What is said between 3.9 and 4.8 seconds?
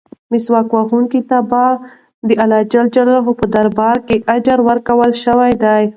کې اجر